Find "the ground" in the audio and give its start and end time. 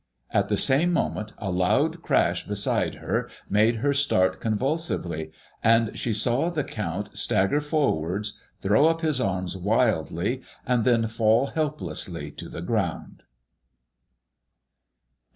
12.49-13.17